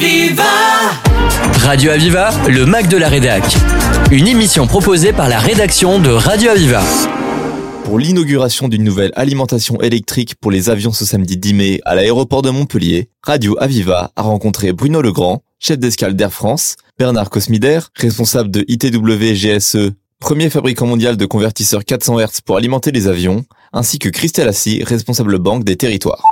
[0.00, 0.44] Aviva
[1.62, 3.42] Radio Aviva, le Mac de la Rédac.
[4.12, 6.84] Une émission proposée par la rédaction de Radio Aviva.
[7.82, 12.42] Pour l'inauguration d'une nouvelle alimentation électrique pour les avions ce samedi 10 mai à l'aéroport
[12.42, 18.52] de Montpellier, Radio Aviva a rencontré Bruno Legrand, chef d'escale d'Air France, Bernard Cosmider, responsable
[18.52, 19.90] de ITW GSE,
[20.20, 24.84] premier fabricant mondial de convertisseurs 400 Hz pour alimenter les avions, ainsi que Christelle Assis,
[24.84, 26.22] responsable banque des territoires.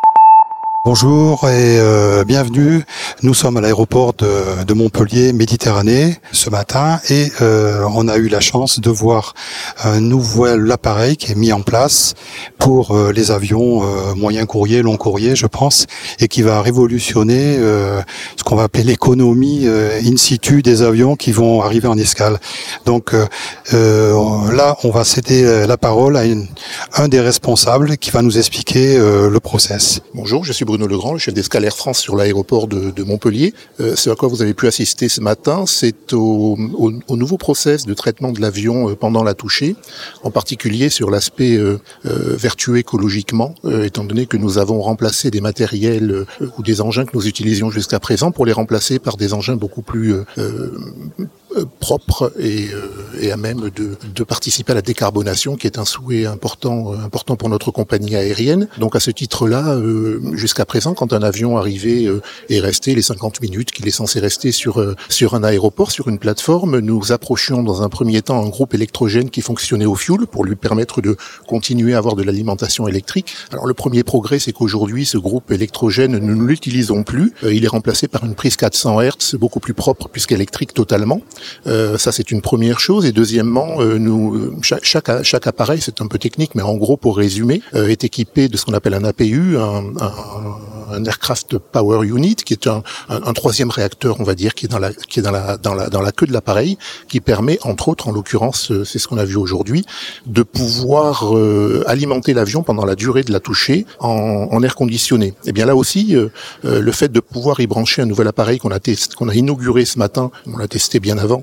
[0.87, 2.84] Bonjour et euh, bienvenue.
[3.25, 8.38] Nous sommes à l'aéroport de, Montpellier Méditerranée ce matin et euh, on a eu la
[8.38, 9.34] chance de voir
[9.83, 12.15] un nouvel appareil qui est mis en place
[12.59, 13.83] pour euh, les avions
[14.15, 15.87] moyen courrier, long courrier, je pense,
[16.20, 17.57] et qui va révolutionner
[18.37, 22.38] ce qu'on va appeler l'économie in situ des avions qui vont arriver en escale.
[22.84, 23.12] Donc
[23.73, 26.23] là, on va céder la parole à
[26.96, 30.01] un des responsables qui va nous expliquer le process.
[30.15, 33.55] Bonjour, je suis Bruno Bruno Legrand, le chef d'escale Air France sur l'aéroport de, Montpellier.
[33.80, 37.38] Euh, ce à quoi vous avez pu assister ce matin, c'est au, au, au, nouveau
[37.38, 39.74] process de traitement de l'avion euh, pendant la touchée,
[40.23, 45.30] en particulier sur l'aspect euh, euh vertueux écologiquement, euh, étant donné que nous avons remplacé
[45.30, 46.27] des matériels
[46.59, 49.83] ou des engins que nous utilisions jusqu'à présent pour les remplacer par des engins beaucoup
[49.83, 50.15] plus
[51.80, 52.68] propre et,
[53.21, 57.37] et, à même de, de, participer à la décarbonation, qui est un souhait important, important
[57.37, 58.68] pour notre compagnie aérienne.
[58.79, 63.02] Donc à ce titre-là, euh, jusqu'à présent, quand un avion arrivait et euh, restait les
[63.02, 67.12] 50 minutes qu'il est censé rester sur, euh, sur un aéroport, sur une plateforme, nous
[67.12, 71.00] approchions dans un premier temps un groupe électrogène qui fonctionnait au fuel pour lui permettre
[71.00, 71.16] de
[71.47, 73.34] continuer à avoir de l'alimentation électrique.
[73.53, 77.32] Alors le premier progrès, c'est qu'aujourd'hui, ce groupe électrogène, nous ne l'utilisons plus.
[77.44, 81.21] Euh, il est remplacé par une prise 400 Hz, beaucoup plus propre puisqu'électrique totalement.
[81.66, 83.06] Euh, ça, c'est une première chose.
[83.06, 86.97] Et deuxièmement, euh, nous, chaque, chaque, chaque appareil, c'est un peu technique, mais en gros,
[86.97, 89.84] pour résumer, est équipé de ce qu'on appelle un APU, un,
[90.93, 94.69] un aircraft power unit, qui est un, un, troisième réacteur, on va dire, qui est
[94.69, 96.78] dans la, qui est dans la, dans la, dans la queue de l'appareil,
[97.09, 99.84] qui permet, entre autres, en l'occurrence, euh, c'est ce qu'on a vu aujourd'hui,
[100.27, 105.27] de pouvoir euh, alimenter l'avion pendant la durée de la toucher en, en air conditionné.
[105.27, 106.29] Et eh bien là aussi, euh,
[106.65, 108.79] euh, le fait de pouvoir y brancher un nouvel appareil qu'on a
[109.17, 111.36] qu'on a inauguré ce matin, on l'a testé bien avant,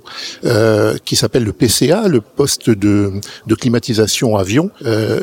[0.45, 3.11] euh, qui s'appelle le PCA, le poste de,
[3.59, 4.71] climatisation avion,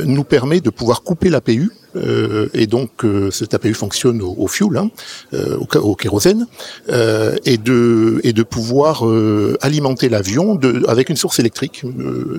[0.05, 4.47] nous permet de pouvoir couper l'APU euh, et donc euh, cet APU fonctionne au, au
[4.47, 4.91] fuel, hein,
[5.35, 6.47] euh, au, au, kérosène,
[6.89, 10.59] euh, et de et de pouvoir euh, alimenter l'avion
[10.89, 11.85] avec une source électrique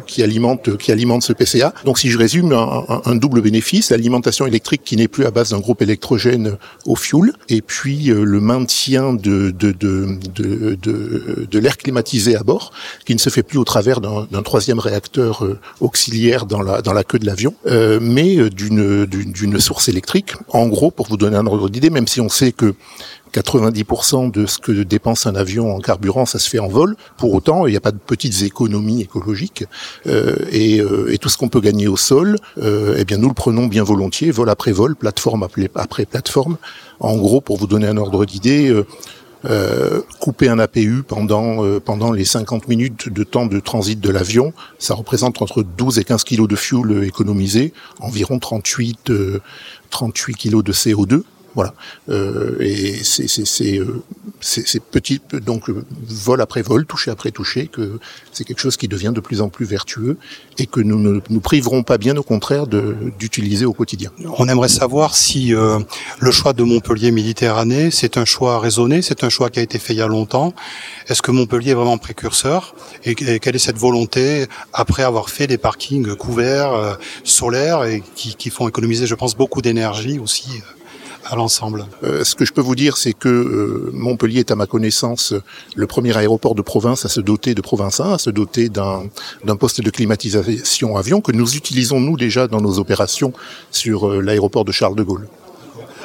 [0.07, 1.73] qui alimente qui alimente ce PCA.
[1.85, 5.31] Donc si je résume, un, un, un double bénéfice l'alimentation électrique qui n'est plus à
[5.31, 11.47] base d'un groupe électrogène au fuel, et puis le maintien de de de de, de,
[11.49, 12.71] de l'air climatisé à bord,
[13.05, 15.45] qui ne se fait plus au travers d'un troisième réacteur
[15.79, 17.53] auxiliaire dans la dans la queue de l'avion,
[18.01, 20.33] mais d'une d'une d'une source électrique.
[20.49, 22.75] En gros, pour vous donner un ordre d'idée, même si on sait que
[23.33, 26.95] 90% de ce que dépense un avion en carburant, ça se fait en vol.
[27.17, 29.63] Pour autant, il n'y a pas de petites économies écologiques.
[30.05, 33.29] Euh, et, euh, et, tout ce qu'on peut gagner au sol, euh, eh bien, nous
[33.29, 36.57] le prenons bien volontiers, vol après vol, plateforme après plateforme.
[36.99, 38.71] En gros, pour vous donner un ordre d'idée,
[39.45, 43.99] euh, euh, couper un APU pendant euh, pendant les 50 minutes de temps de transit
[43.99, 49.11] de l'avion, ça représente entre 12 et 15 kilos de fuel économisé, environ 38
[49.89, 51.23] 38 kilos de CO2.
[51.55, 51.73] Voilà.
[52.09, 54.03] Euh, et c'est c'est euh,
[54.91, 57.99] petit, donc euh, vol après vol, toucher après toucher, que
[58.31, 60.17] c'est quelque chose qui devient de plus en plus vertueux
[60.57, 64.11] et que nous ne nous priverons pas bien, au contraire, d'utiliser au quotidien.
[64.37, 65.79] On aimerait savoir si euh,
[66.19, 69.79] le choix de Montpellier Méditerranée, c'est un choix raisonné, c'est un choix qui a été
[69.79, 70.53] fait il y a longtemps.
[71.07, 75.47] Est-ce que Montpellier est vraiment précurseur et, et, quelle est cette volonté après avoir fait
[75.47, 80.61] des parkings couverts, euh, solaires et qui, qui, font économiser, je pense, beaucoup d'énergie aussi
[82.03, 85.33] euh, Ce que je peux vous dire, c'est que euh, Montpellier est à ma connaissance
[85.75, 89.09] le premier aéroport de province à se doter de province 1, à se doter d'un
[89.59, 93.33] poste de climatisation avion que nous utilisons nous déjà dans nos opérations
[93.71, 95.27] sur euh, l'aéroport de Charles de Gaulle.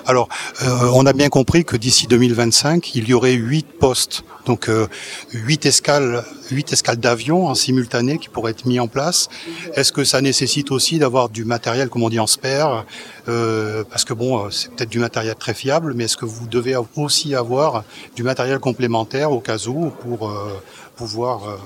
[0.08, 0.28] Alors,
[0.62, 4.86] euh, on a bien compris que d'ici 2025, il y aurait huit postes, donc euh,
[5.32, 9.28] huit escales, huit escales d'avions en simultané qui pourraient être mis en place.
[9.74, 12.86] Est-ce que ça nécessite aussi d'avoir du matériel, comme on dit en spare,
[13.28, 16.76] euh, parce que bon, c'est peut-être du matériel très fiable, mais est-ce que vous devez
[16.94, 17.82] aussi avoir
[18.14, 20.32] du matériel complémentaire au cas où pour
[20.94, 21.58] pouvoir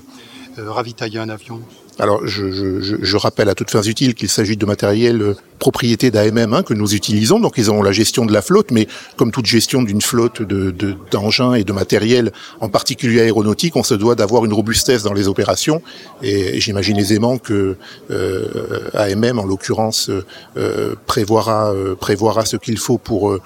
[0.56, 1.60] ravitailler un avion?
[2.00, 6.62] Alors, je, rappelle à toutes fins utiles qu'il s'agit de matériel euh, propriété d'AMM hein,
[6.62, 7.38] que nous utilisons.
[7.38, 11.52] Donc, ils ont la gestion de la flotte, mais comme toute gestion d'une flotte d'engins
[11.52, 15.28] de, et de matériel, en particulier aéronautique, on se doit d'avoir une robustesse dans les
[15.28, 15.82] opérations.
[16.22, 17.76] Et, j'imagine aisément que
[18.10, 20.10] euh, AMM, en l'occurrence,
[20.56, 23.38] euh, prévoira, euh, prévoira ce qu'il faut pour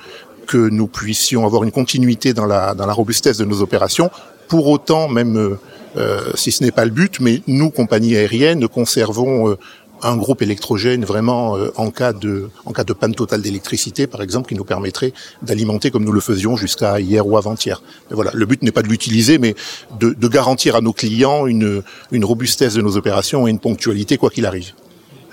[0.47, 4.11] que nous puissions avoir une continuité dans la, dans la robustesse de nos opérations.
[4.49, 5.59] Pour autant, même
[5.97, 9.59] euh, si ce n'est pas le but, mais nous, compagnie aérienne, conservons euh,
[10.03, 14.21] un groupe électrogène vraiment euh, en cas de en cas de panne totale d'électricité, par
[14.21, 15.13] exemple, qui nous permettrait
[15.43, 17.81] d'alimenter comme nous le faisions jusqu'à hier ou avant-hier.
[18.11, 19.55] Voilà, le but n'est pas de l'utiliser, mais
[20.01, 24.19] de, de, garantir à nos clients une, une robustesse de nos opérations et une ponctualité
[24.19, 24.73] quoi qu'il arrive.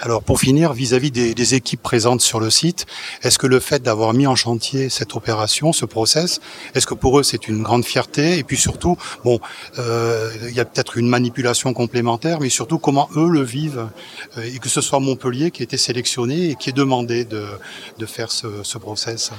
[0.04, 2.88] Alors pour finir, vis-à-vis des, équipes présentes sur le site,
[3.22, 6.42] est-ce que le fait d'avoir mis en chantier cette opération, ce process,
[6.74, 8.40] est-ce que pour eux c'est une grande fierté?
[8.40, 9.40] Et puis surtout, bon,
[9.78, 13.90] euh, il y a peut-être une manipulation complémentaire, mais surtout comment eux le vivent
[14.40, 17.46] euh, et que ce soit Montpellier qui a été sélectionné et qui est demandé de,
[18.00, 19.32] de faire ce, ce process.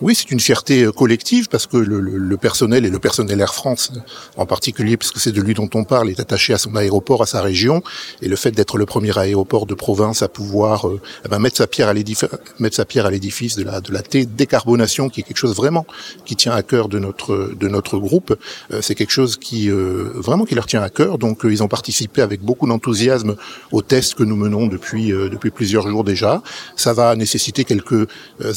[0.00, 3.40] Oui, c'est une fierté euh, collective parce que le, le, le, personnel et le personnel
[3.40, 3.92] Air France
[4.36, 7.26] en particulier, puisque c'est de lui dont on parle, est attaché à son aéroport, à
[7.26, 7.82] sa région,
[8.20, 11.56] et le fait d'être le premier aéroport de province à pouvoir euh, eh ben, mettre
[11.56, 12.28] sa pierre à l'édifice,
[12.58, 15.86] mettre sa pierre à l'édifice de la de la décarbonation, qui est quelque chose vraiment
[16.24, 18.36] qui tient à cœur de notre de notre groupe,
[18.72, 21.18] euh, c'est quelque chose qui euh, vraiment qui leur tient à cœur.
[21.18, 23.36] Donc euh, ils ont participé avec beaucoup d'enthousiasme
[23.70, 26.42] aux tests que nous menons depuis euh, depuis plusieurs jours déjà.
[26.76, 28.08] Ça va nécessiter quelques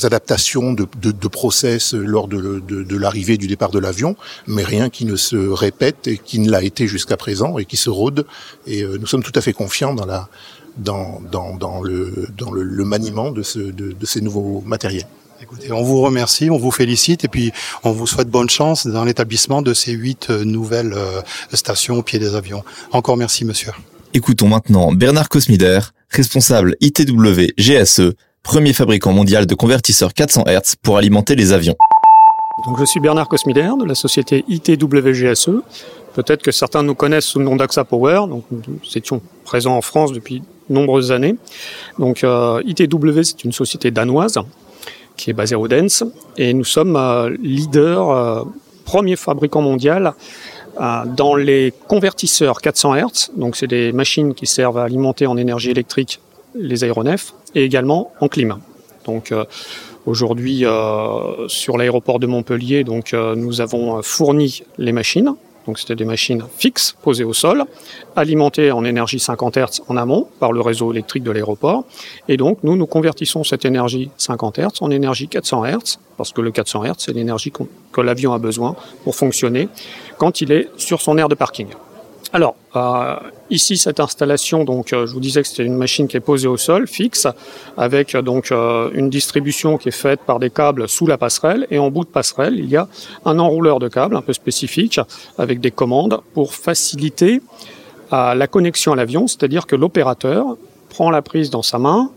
[0.04, 4.16] adaptations de, de, de process lors de, de, de l'arrivée du départ de l'avion,
[4.48, 7.78] mais rien qui ne se répète et qui ne l'a été jusqu'à présent et qui
[7.78, 8.26] se rôde.
[8.68, 10.30] Et euh, nous sommes tout à fait confiants dans la
[10.78, 15.08] dans, dans, dans le dans le, le maniement de, ce, de, de ces nouveaux matériels.
[15.42, 17.52] Écoutez, on vous remercie, on vous félicite et puis
[17.84, 21.22] on vous souhaite bonne chance dans l'établissement de ces huit euh, nouvelles euh,
[21.54, 22.64] stations au pied des avions.
[22.92, 23.72] Encore merci, monsieur.
[24.14, 25.80] Écoutons maintenant Bernard Cosmider,
[26.10, 28.14] responsable ITW GSE
[28.46, 31.76] premier fabricant mondial de convertisseurs 400 Hz pour alimenter les avions.
[32.68, 35.50] Donc je suis Bernard Cosmider de la société ITWGSE.
[36.14, 38.28] Peut-être que certains nous connaissent sous le nom d'AXA Power.
[38.30, 41.36] Donc nous étions présents en France depuis nombreuses années.
[41.98, 44.38] Donc euh, ITW c'est une société danoise
[45.18, 46.04] qui est basée à Odense
[46.38, 48.44] et nous sommes euh, leader, euh,
[48.86, 50.14] premier fabricant mondial
[50.78, 53.32] dans les convertisseurs 400 Hz.
[53.38, 56.20] Donc c'est des machines qui servent à alimenter en énergie électrique
[56.56, 58.60] les aéronefs et également en climat.
[59.06, 59.46] Donc euh,
[60.06, 65.36] aujourd'hui euh, sur l'aéroport de Montpellier, donc euh, nous avons fourni les machines.
[65.68, 67.64] Donc c'était des machines fixes posées au sol,
[68.16, 71.86] alimentées en énergie 50 Hz en amont par le réseau électrique de l'aéroport.
[72.28, 76.42] Et donc nous nous convertissons cette énergie 50 Hz en énergie 400 Hz parce que
[76.42, 77.52] le 400 Hz c'est l'énergie
[77.92, 79.68] que l'avion a besoin pour fonctionner
[80.20, 81.68] quand il est sur son aire de parking.
[82.32, 82.56] Alors,
[83.50, 86.48] ici, cette installation, donc, euh, je vous disais que c'était une machine qui est posée
[86.48, 87.28] au sol, fixe,
[87.78, 91.68] avec donc euh, une distribution qui est faite par des câbles sous la passerelle.
[91.72, 92.88] Et en bout de passerelle, il y a
[93.26, 95.00] un enrouleur de câbles un peu spécifique,
[95.38, 97.42] avec des commandes pour faciliter
[98.12, 100.58] la connexion à l'avion, c'est-à-dire que l'opérateur
[100.90, 102.12] prend la prise dans sa main,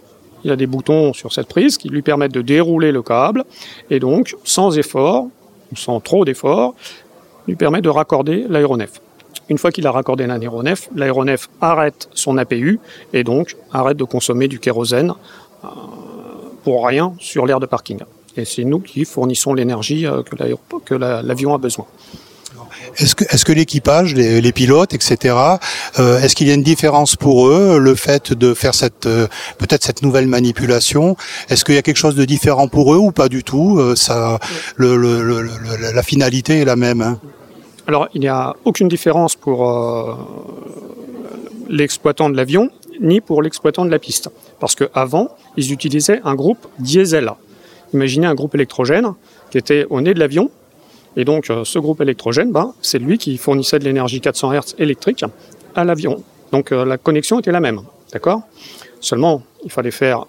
[0.44, 3.44] il y a des boutons sur cette prise qui lui permettent de dérouler le câble,
[3.90, 5.28] et donc, sans effort,
[5.74, 6.74] sans trop d'effort,
[7.46, 9.00] lui permet de raccorder l'aéronef.
[9.48, 12.80] Une fois qu'il a raccordé l'aéronef, l'aéronef arrête son APU
[13.12, 15.14] et donc arrête de consommer du kérosène
[15.64, 15.68] euh,
[16.64, 18.00] pour rien sur l'aire de parking.
[18.36, 21.86] Et c'est nous qui fournissons l'énergie euh, que l'avion a besoin.
[22.96, 25.34] Est-ce que, l'équipage, les, pilotes, etc.,
[25.98, 29.08] euh, est-ce qu'il y a une différence pour eux, le fait de faire cette
[29.58, 31.16] peut-être cette nouvelle manipulation?
[31.48, 33.80] Est-ce qu'il y a quelque chose de différent pour eux ou pas du tout?
[34.78, 37.02] La finalité est la même.
[37.02, 37.20] Hein
[37.88, 40.14] alors, il n'y a aucune différence pour euh,
[41.70, 42.68] l'exploitant de l'avion
[43.00, 44.28] ni pour l'exploitant de la piste.
[44.60, 47.32] Parce qu'avant, ils utilisaient un groupe diesel.
[47.94, 49.14] Imaginez un groupe électrogène
[49.50, 50.50] qui était au nez de l'avion.
[51.16, 54.74] Et donc, euh, ce groupe électrogène, ben, c'est lui qui fournissait de l'énergie 400 Hz
[54.78, 55.24] électrique
[55.74, 56.22] à l'avion.
[56.52, 57.80] Donc, euh, la connexion était la même.
[58.12, 58.42] D'accord?
[59.00, 60.26] Seulement, il fallait faire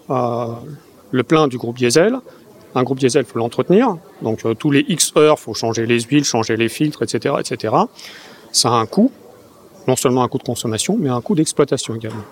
[1.10, 2.20] le plein du groupe diesel,
[2.74, 3.96] un groupe diesel, faut l'entretenir.
[4.22, 7.74] Donc euh, tous les X heures, faut changer les huiles, changer les filtres, etc., etc.
[8.52, 9.10] Ça a un coût,
[9.88, 12.24] non seulement un coût de consommation, mais un coût d'exploitation également.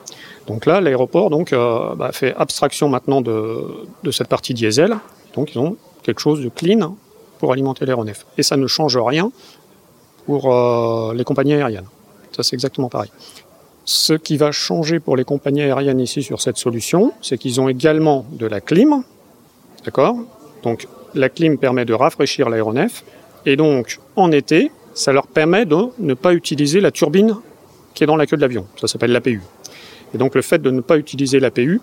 [0.47, 3.64] Donc là, l'aéroport donc euh, bah, fait abstraction maintenant de,
[4.02, 4.97] de cette partie diesel.
[5.35, 6.97] Donc ils ont quelque chose de clean
[7.38, 8.26] pour alimenter l'aéronef.
[8.37, 9.30] Et ça ne change rien
[10.26, 11.87] pour euh, les compagnies aériennes.
[12.37, 13.11] Ça c'est exactement pareil.
[13.85, 17.68] Ce qui va changer pour les compagnies aériennes ici sur cette solution, c'est qu'ils ont
[17.68, 19.02] également de la clim,
[19.85, 20.16] D'accord?
[20.62, 23.04] Donc la clim permet de rafraîchir l'aéronef
[23.47, 27.37] et donc en été, ça leur permet de ne pas utiliser la turbine
[27.94, 28.66] qui est dans la queue de l'avion.
[28.76, 29.42] Ça s'appelle l'APU.
[30.14, 31.80] Et donc le fait de ne pas utiliser l'APU,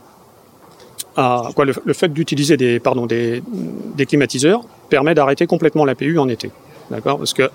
[1.18, 6.52] le, fait d'utiliser des climatiseurs permet d'arrêter complètement l'APU en été.
[6.92, 7.18] D'accord?
[7.18, 7.50] Parce que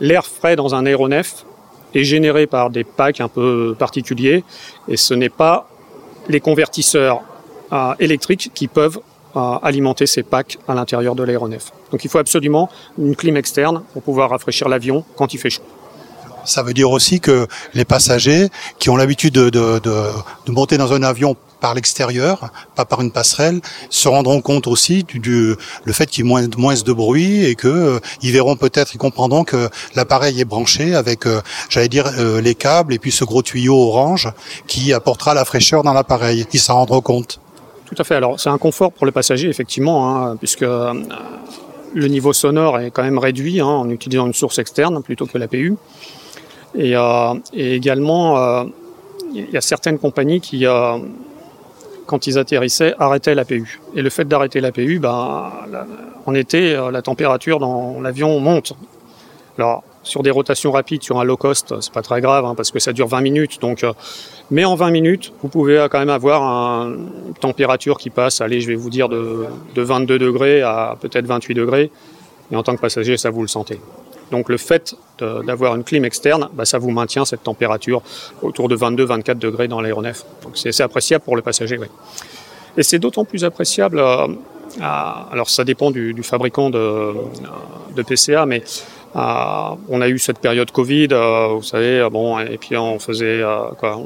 [0.00, 1.44] l'air frais dans un aéronef
[1.94, 4.44] est généré par des packs un peu particuliers
[4.88, 5.68] et ce n'est pas
[6.28, 7.22] les convertisseurs
[7.72, 9.00] euh, électriques qui peuvent
[9.34, 11.72] alimenter ces packs à l'intérieur de l'aéronef.
[11.90, 15.62] Donc il faut absolument une clim externe pour pouvoir rafraîchir l'avion quand il fait chaud.
[16.44, 18.48] Ça veut dire aussi que les passagers
[18.78, 19.80] qui ont l'habitude de,
[20.48, 25.54] monter dans un avion par l'extérieur, pas par une passerelle, se rendront compte aussi du,
[25.84, 28.96] le fait qu'il y ait moins, moins de bruit et que euh, ils verront peut-être,
[28.96, 33.12] ils comprendront que l'appareil est branché avec, euh, j'allais dire, euh, les câbles et puis
[33.12, 34.28] ce gros tuyau orange
[34.66, 36.44] qui apportera la fraîcheur dans l'appareil.
[36.52, 37.38] Ils s'en rendront compte.
[37.94, 38.14] Tout à fait.
[38.14, 40.64] Alors c'est un confort pour le passager effectivement, hein, puisque
[41.94, 45.36] le niveau sonore est quand même réduit hein, en utilisant une source externe plutôt que
[45.36, 45.76] l'APU.
[46.74, 48.64] Et, euh, et également, euh,
[49.34, 50.96] il y a certaines compagnies qui, euh,
[52.06, 53.80] quand ils atterrissaient, arrêtaient l'APU.
[53.94, 55.52] Et le fait d'arrêter l'APU, ben,
[56.24, 58.72] en été, la température dans l'avion monte.
[59.58, 62.70] Alors, sur des rotations rapides, sur un low cost, c'est pas très grave hein, parce
[62.70, 63.60] que ça dure 20 minutes.
[63.60, 63.92] Donc, euh,
[64.50, 66.92] mais en 20 minutes, vous pouvez quand même avoir un,
[67.28, 71.26] une température qui passe, allez, je vais vous dire de, de 22 degrés à peut-être
[71.26, 71.90] 28 degrés.
[72.50, 73.80] Et en tant que passager, ça vous le sentez.
[74.32, 78.02] Donc le fait d'avoir une clim externe, bah, ça vous maintient cette température
[78.40, 80.24] autour de 22-24 degrés dans l'aéronef.
[80.42, 81.78] Donc c'est appréciable pour le passager.
[81.78, 81.86] Oui.
[82.78, 84.26] Et c'est d'autant plus appréciable, euh,
[84.80, 87.12] alors ça dépend du, fabricant de,
[87.94, 92.58] de, PCA, mais euh, on a eu cette période Covid, euh, vous savez, bon, et
[92.58, 93.42] puis on faisait
[93.78, 94.00] quoi,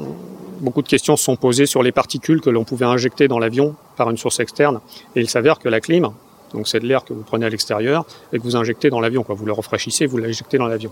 [0.59, 3.75] beaucoup de questions se sont posées sur les particules que l'on pouvait injecter dans l'avion
[3.95, 4.79] par une source externe.
[5.15, 6.11] Et il s'avère que la clim,
[6.53, 9.25] donc c'est de l'air que vous prenez à l'extérieur et que vous injectez dans l'avion.
[9.27, 10.91] Vous le rafraîchissez, vous l'injectez dans l'avion.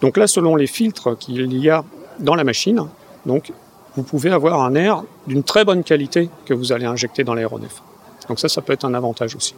[0.00, 1.84] Donc là, selon les filtres qu'il y a
[2.18, 2.86] dans la machine,
[3.26, 3.52] donc
[3.96, 7.82] vous pouvez avoir un air d'une très bonne qualité que vous allez injecter dans l'aéronef.
[8.28, 9.54] Donc ça, ça peut être un avantage aussi.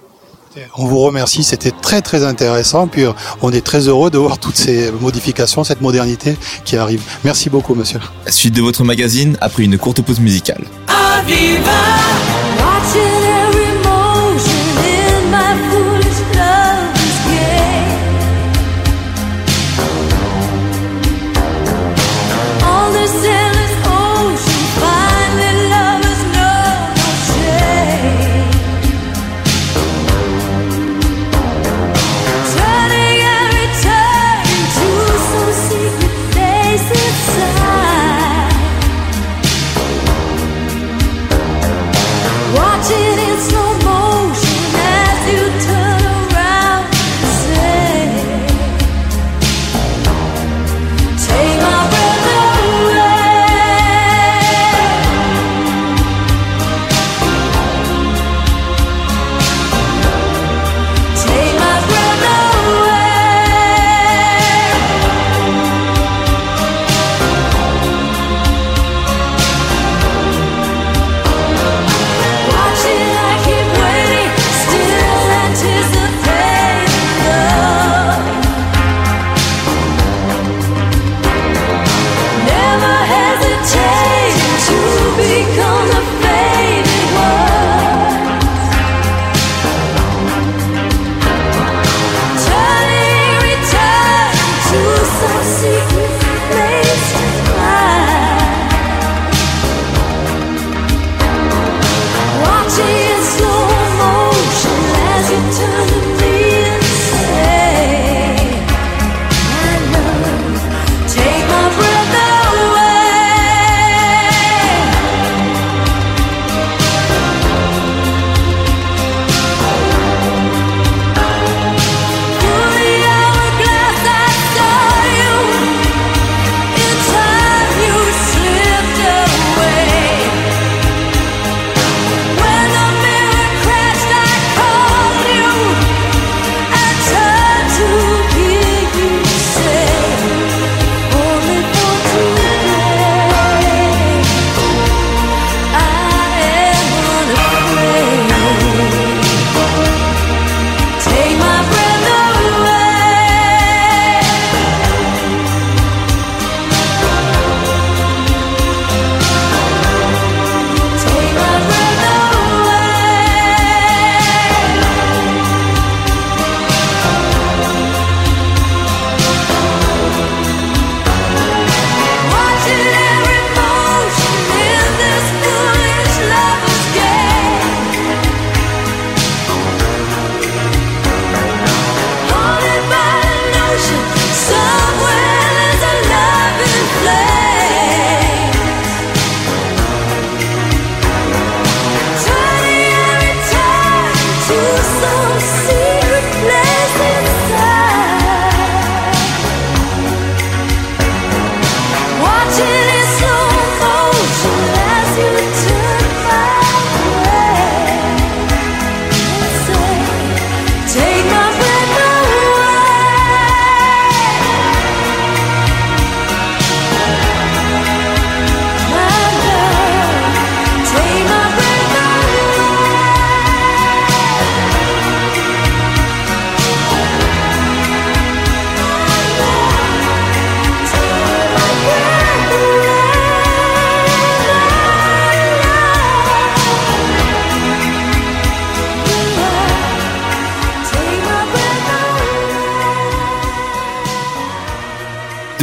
[0.76, 2.86] On vous remercie, c'était très très intéressant.
[2.86, 3.04] Puis
[3.42, 7.02] on est très heureux de voir toutes ces modifications, cette modernité qui arrive.
[7.24, 8.00] Merci beaucoup, monsieur.
[8.24, 10.64] La suite de votre magazine après une courte pause musicale.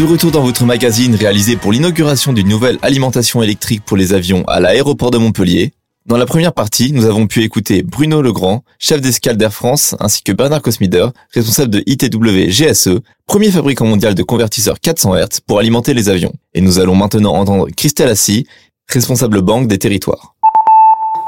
[0.01, 4.43] De retour dans votre magazine réalisé pour l'inauguration d'une nouvelle alimentation électrique pour les avions
[4.47, 5.73] à l'aéroport de Montpellier.
[6.07, 10.23] Dans la première partie, nous avons pu écouter Bruno Legrand, chef d'escale d'Air France, ainsi
[10.23, 11.05] que Bernard Cosmider,
[11.35, 16.33] responsable de ITW GSE, premier fabricant mondial de convertisseurs 400 Hz pour alimenter les avions.
[16.55, 18.47] Et nous allons maintenant entendre Christelle Assis,
[18.87, 20.33] responsable banque des territoires.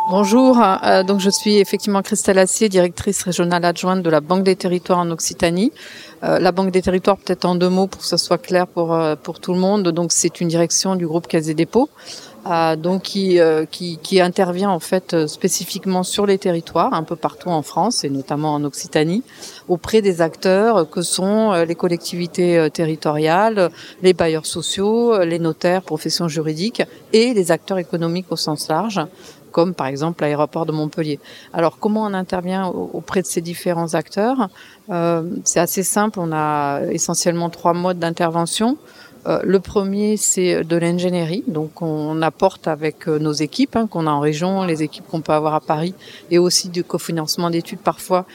[0.10, 4.58] Bonjour, euh, donc je suis effectivement Christelle Assier, directrice régionale adjointe de la Banque des
[4.58, 5.72] Territoires en Occitanie.
[6.24, 8.94] Euh, la Banque des Territoires, peut-être en deux mots pour que ce soit clair pour
[8.94, 9.88] euh, pour tout le monde.
[9.90, 11.54] Donc c'est une direction du groupe Caisse des
[12.78, 13.40] donc qui,
[13.72, 18.10] qui, qui intervient en fait spécifiquement sur les territoires, un peu partout en France et
[18.10, 19.24] notamment en Occitanie,
[19.68, 23.70] auprès des acteurs que sont les collectivités territoriales,
[24.02, 26.84] les bailleurs sociaux, les notaires, professions juridiques
[27.14, 29.00] et les acteurs économiques au sens large
[29.54, 31.20] comme par exemple l'aéroport de Montpellier.
[31.54, 34.50] Alors comment on intervient auprès de ces différents acteurs?
[34.90, 38.78] Euh, C'est assez simple, on a essentiellement trois modes d'intervention.
[39.26, 41.44] Euh, le premier, c'est de l'ingénierie.
[41.48, 45.22] Donc, on apporte avec euh, nos équipes hein, qu'on a en région, les équipes qu'on
[45.22, 45.94] peut avoir à Paris,
[46.30, 48.26] et aussi du cofinancement d'études parfois,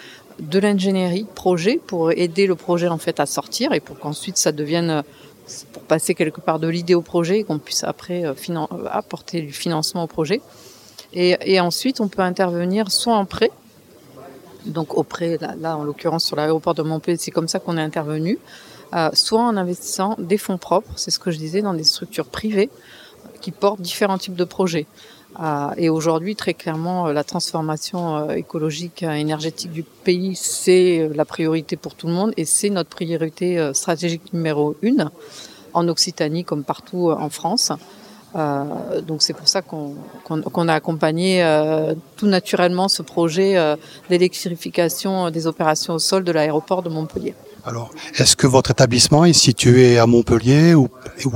[0.40, 4.52] de l'ingénierie projet pour aider le projet en fait à sortir et pour qu'ensuite ça
[4.52, 5.02] devienne
[5.72, 8.22] pour passer quelque part de l'idée au projet et qu'on puisse après
[8.88, 10.40] apporter du financement au projet.
[11.14, 13.50] Et, ensuite, on peut intervenir soit en prêt,
[14.66, 17.82] donc auprès, là, là en l'occurrence sur l'aéroport de Montpellier, c'est comme ça qu'on est
[17.82, 18.38] intervenu,
[18.94, 22.26] euh, soit en investissant des fonds propres, c'est ce que je disais, dans des structures
[22.26, 22.70] privées
[23.40, 24.86] qui portent différents types de projets.
[25.40, 31.76] Euh, et aujourd'hui, très clairement, la transformation euh, écologique, énergétique du pays, c'est la priorité
[31.76, 35.10] pour tout le monde et c'est notre priorité stratégique numéro une
[35.74, 37.72] en Occitanie comme partout en France.
[38.36, 43.76] Euh, donc c'est pour ça qu'on a accompagné euh, tout naturellement ce projet euh,
[44.10, 47.34] d'électrification des opérations au sol de l'aéroport de Montpellier.
[47.68, 50.88] Alors, est-ce que votre établissement est situé à Montpellier ou,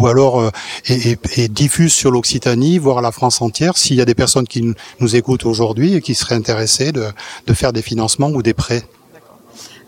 [0.07, 0.51] alors
[0.87, 4.75] est, est, diffuse sur l'Occitanie, voire la France entière S'il y a des personnes qui
[4.99, 7.05] nous écoutent aujourd'hui et qui seraient intéressées de,
[7.53, 8.83] faire des financements ou des prêts?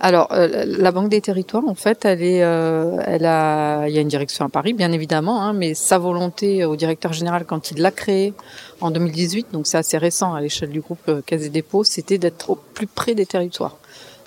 [0.01, 3.99] Alors, euh, la Banque des Territoires, en fait, elle est, euh, elle a, il y
[3.99, 7.71] a une direction à Paris, bien évidemment, hein, mais sa volonté au directeur général quand
[7.71, 8.35] il l'a créé
[8.83, 12.19] en 2018, donc c'est assez récent à l'échelle du groupe euh, Caisse des dépôts, c'était
[12.19, 13.79] d'être au plus près des territoires.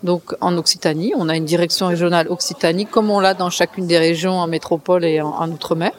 [0.03, 3.97] Donc, en Occitanie, on a une direction régionale Occitanie, comme on l'a dans chacune des
[3.97, 5.91] régions en métropole et en, outre-mer.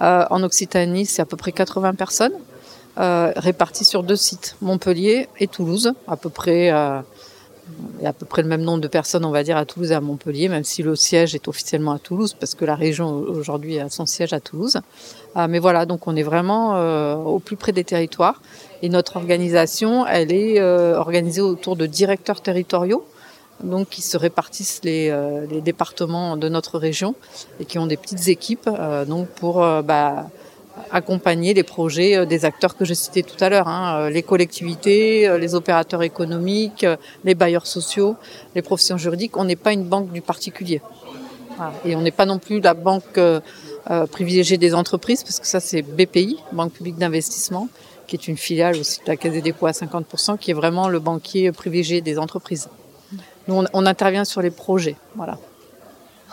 [0.00, 2.34] en Occitanie, c'est à peu près 80 personnes
[2.96, 6.70] réparties sur deux sites, Montpellier et Toulouse, à peu près
[8.00, 9.92] y a à peu près le même nombre de personnes, on va dire, à Toulouse
[9.92, 13.10] et à Montpellier, même si le siège est officiellement à Toulouse, parce que la région
[13.10, 14.80] aujourd'hui a son siège à Toulouse.
[15.36, 18.40] Euh, mais voilà, donc on est vraiment euh, au plus près des territoires.
[18.82, 23.04] Et notre organisation, elle est euh, organisée autour de directeurs territoriaux,
[23.62, 25.10] donc qui se répartissent les,
[25.50, 27.14] les, départements de notre région
[27.60, 28.68] et qui ont des petites équipes,
[29.06, 30.30] donc pour bah,
[30.90, 34.22] accompagner les projets euh, des acteurs que je citais tout à l'heure, hein, euh, les
[34.22, 36.86] collectivités, euh, les opérateurs économiques,
[37.24, 38.16] les bailleurs sociaux,
[38.54, 39.36] les professions juridiques.
[39.36, 40.80] On n'est pas une banque du particulier.
[41.84, 43.20] Et on n'est pas non plus la banque
[44.10, 47.68] privilégiée des entreprises, parce que ça c'est BPI, Banque publique d'investissement,
[48.06, 50.88] qui est une filiale aussi de la Caisse des dépôts à 50%, qui est vraiment
[50.88, 52.70] le banquier privilégié des entreprises.
[53.48, 54.96] Nous, on, intervient sur les projets.
[55.16, 55.38] Voilà.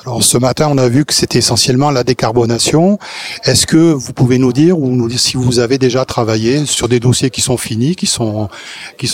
[0.06, 3.00] Alors ce matin, on a vu que c'était essentiellement la décarbonation.
[3.46, 7.32] Est-ce que vous pouvez nous dire ou si vous avez déjà travaillé sur des dossiers
[7.32, 8.50] qui sont finis, qui sont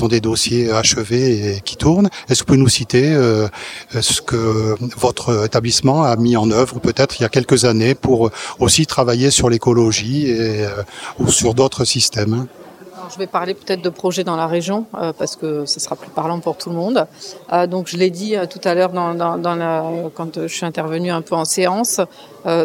[0.09, 2.09] des dossiers achevés et qui tournent?
[2.27, 3.47] Est-ce que vous pouvez nous citer euh,
[4.01, 8.31] ce que votre établissement a mis en œuvre peut-être il y a quelques années pour
[8.59, 10.83] aussi travailler sur l'écologie euh,
[11.17, 12.47] ou sur d'autres systèmes?
[13.11, 16.09] Je vais parler peut-être de projets dans la région euh, parce que ce sera plus
[16.09, 17.05] parlant pour tout le monde.
[17.51, 18.91] Euh, donc je l'ai dit euh, tout à l'heure
[20.13, 22.01] quand je suis intervenue un peu en séance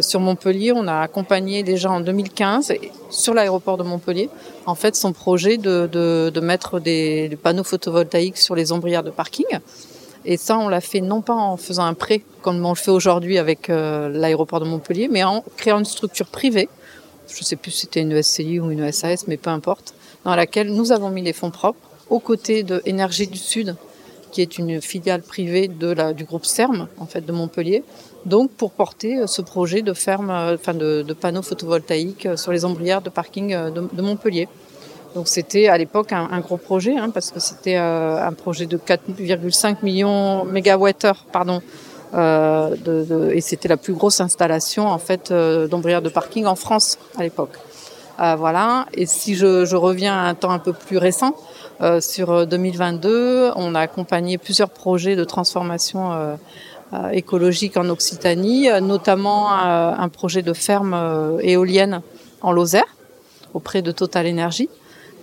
[0.00, 2.72] sur Montpellier, on a accompagné déjà en 2015
[3.10, 4.28] sur l'aéroport de Montpellier
[4.66, 9.46] en fait son projet de, mettre des, panneaux photovoltaïques sur les ombrières de parking.
[10.24, 12.90] Et ça, on l'a fait non pas en faisant un prêt comme on le fait
[12.90, 16.68] aujourd'hui avec l'aéroport de Montpellier, mais en créant une structure privée.
[17.28, 20.34] Je ne sais plus si c'était une SCI ou une SAS, mais peu importe dans
[20.34, 21.78] laquelle nous avons mis les fonds propres
[22.10, 23.76] aux côtés de Énergie du Sud,
[24.32, 27.82] qui est une filiale privée du groupe CERM, en fait, de Montpellier.
[28.26, 32.52] Donc, pour porter euh, ce projet de ferme, euh, enfin, de, panneaux photovoltaïques euh, sur
[32.52, 34.48] les ombrières de parking de, Montpellier.
[35.14, 38.76] Donc, c'était à l'époque un, un, gros projet, hein, parce que c'était un projet de
[38.76, 41.62] 4,5 millions mégawattheures, pardon,
[42.14, 47.22] euh, et c'était la plus grosse installation en fait d'ombrières de parking en France à
[47.22, 47.58] l'époque.
[48.20, 48.86] Euh, voilà.
[48.94, 51.36] Et si je, je, reviens à un temps un peu plus récent,
[51.80, 56.36] euh, sur 2022, on a accompagné plusieurs projets de transformation
[57.12, 62.00] écologique en Occitanie, notamment un projet de ferme éolienne
[62.40, 62.96] en Lozère
[63.52, 64.70] auprès de Total Energy.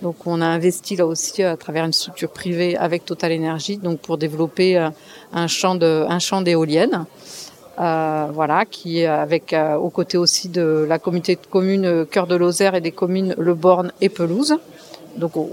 [0.02, 4.00] Donc on a investi là aussi à travers une structure privée avec Total Energy donc
[4.00, 4.90] pour développer euh,
[5.32, 5.74] un champ
[6.42, 7.06] d'éoliennes.
[7.78, 12.26] Euh, voilà, qui est avec euh, aux côtés aussi de la communauté de communes Cœur
[12.26, 14.56] de Lozère et des communes Le Borne et Pelouse.
[15.16, 15.48] Donc on,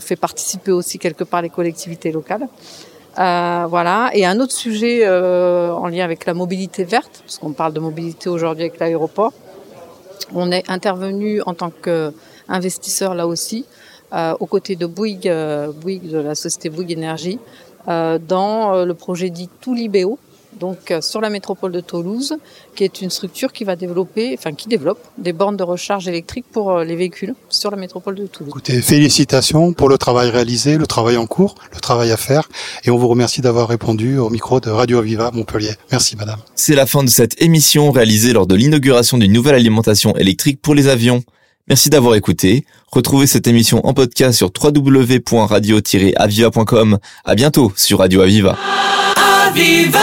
[0.00, 2.48] fait participer aussi quelque part les collectivités locales.
[3.18, 4.10] Euh, voilà.
[4.14, 7.80] Et un autre sujet euh, en lien avec la mobilité verte, parce qu'on parle de
[7.80, 9.32] mobilité aujourd'hui avec l'aéroport.
[10.34, 16.10] On est intervenu en tant qu'investisseur là aussi euh, aux côtés de Bouygues, euh, Bouygues
[16.10, 17.38] de la société Bouygues Énergie,
[17.88, 20.18] euh, dans le projet dit Toulibéo,
[20.58, 22.36] donc sur la métropole de Toulouse,
[22.74, 26.46] qui est une structure qui va développer, enfin qui développe des bornes de recharge électrique
[26.50, 28.50] pour les véhicules sur la métropole de Toulouse.
[28.50, 32.48] Écoutez, félicitations pour le travail réalisé, le travail en cours, le travail à faire,
[32.84, 35.74] et on vous remercie d'avoir répondu au micro de Radio Aviva Montpellier.
[35.92, 36.38] Merci, madame.
[36.56, 40.74] C'est la fin de cette émission réalisée lors de l'inauguration d'une nouvelle alimentation électrique pour
[40.74, 41.22] les avions.
[41.68, 42.64] Merci d'avoir écouté.
[42.90, 46.98] Retrouvez cette émission en podcast sur www.radio-aviva.com.
[47.24, 48.56] À bientôt sur Radio Aviva.
[49.46, 49.98] Aviva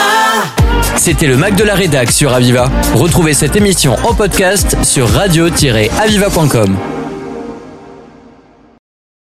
[0.97, 2.69] C'était le Mac de la Rédac sur Aviva.
[2.93, 6.77] Retrouvez cette émission en podcast sur radio-aviva.com.